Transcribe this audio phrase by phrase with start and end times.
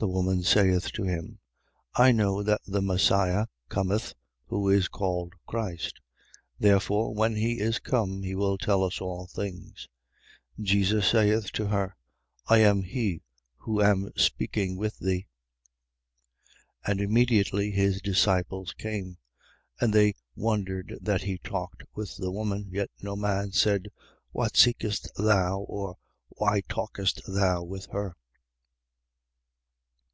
[0.00, 0.06] 4:25.
[0.06, 1.40] The woman saith to him:
[1.94, 4.14] I know that the Messias cometh
[4.46, 6.00] (who is called Christ):
[6.56, 9.88] therefore, when he is come, he will tell us all things.
[10.56, 10.64] 4:26.
[10.66, 11.96] Jesus saith to her:
[12.46, 13.22] I am he,
[13.56, 15.26] who am speaking with thee.
[16.86, 16.90] 4:27.
[16.92, 19.18] And immediately his disciples came.
[19.80, 22.68] And they wondered that he talked with the woman.
[22.70, 23.88] Yet no man said:
[24.30, 25.58] What seekest thou?
[25.62, 25.96] Or:
[26.28, 28.14] Why talkest thou with her?